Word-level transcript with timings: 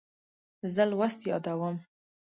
زه 0.73 0.83
لوست 0.91 1.19
یادوم. 1.29 1.75